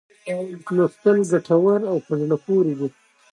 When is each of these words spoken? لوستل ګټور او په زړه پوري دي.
لوستل 0.75 1.17
ګټور 1.31 1.79
او 1.91 1.97
په 2.05 2.13
زړه 2.21 2.37
پوري 2.45 2.73
دي. 2.79 2.87